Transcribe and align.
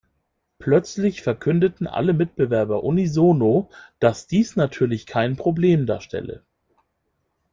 Plötzlich 0.57 1.21
verkündeten 1.21 1.85
alle 1.85 2.13
Mitbewerber 2.15 2.83
unisono, 2.83 3.69
dass 3.99 4.25
dies 4.25 4.55
natürlich 4.55 5.05
kein 5.05 5.35
Problem 5.35 5.85
darstelle. 5.85 6.41